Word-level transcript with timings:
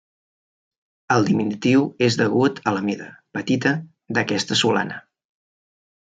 El 1.15 1.25
diminutiu 1.25 1.83
és 2.07 2.15
degut 2.21 2.61
a 2.71 2.73
la 2.77 2.81
mida, 2.87 3.09
petita, 3.39 3.75
d'aquesta 4.19 4.57
solana. 4.63 4.97